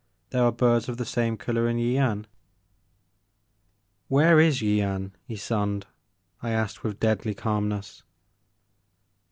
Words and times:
There 0.31 0.41
are 0.43 0.51
birds 0.51 0.89
of 0.89 0.97
the 0.97 1.05
same 1.05 1.37
color 1.37 1.67
in 1.69 1.77
Yian.*' 1.77 2.25
Where 4.07 4.39
is 4.39 4.57
Yian, 4.57 5.11
Ysonde?*' 5.29 5.85
I 6.41 6.49
asked 6.49 6.83
with 6.83 6.99
deadly 6.99 7.35
calmness. 7.35 8.01